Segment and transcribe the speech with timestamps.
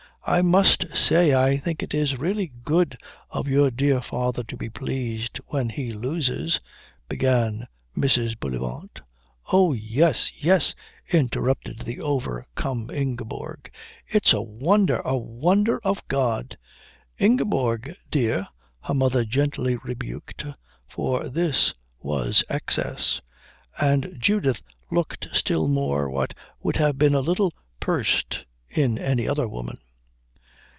[0.23, 2.95] "I must say I think it is really good
[3.31, 6.59] of your dear father to be pleased, when he loses"
[7.09, 7.65] began
[7.97, 8.39] Mrs.
[8.39, 9.01] Bullivant.
[9.51, 10.75] "Oh, yes, yes,"
[11.11, 13.71] interrupted the overcome Ingeborg,
[14.07, 16.55] "it's a wonder a wonder of God."
[17.17, 18.47] "Ingeborg dear,"
[18.83, 20.45] her mother gently rebuked,
[20.87, 23.21] for this was excess;
[23.79, 24.61] and Judith
[24.91, 29.79] looked still more what would have been a little pursed in any other woman.